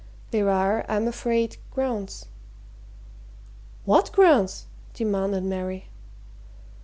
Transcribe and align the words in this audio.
There 0.31 0.49
are, 0.49 0.83
I'm 0.89 1.07
afraid, 1.07 1.57
grounds." 1.69 2.25
"What 3.85 4.11
grounds?" 4.11 4.65
demanded 4.95 5.43
Mary. 5.43 5.89